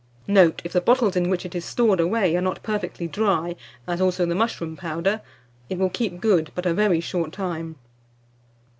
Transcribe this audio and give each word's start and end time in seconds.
Note. 0.27 0.63
If 0.65 0.73
the 0.73 0.81
bottles 0.81 1.15
in 1.15 1.29
which 1.29 1.45
it 1.45 1.53
is 1.53 1.63
stored 1.63 1.99
away 1.99 2.35
are 2.35 2.41
not 2.41 2.63
perfectly 2.63 3.07
dry, 3.07 3.55
as, 3.85 4.01
also 4.01 4.25
the 4.25 4.33
mushroom 4.33 4.75
powder, 4.75 5.21
it 5.69 5.77
will 5.77 5.91
keep 5.91 6.19
good 6.19 6.51
but 6.55 6.65
a 6.65 6.73
very 6.73 6.99
short 6.99 7.31
time. 7.31 7.75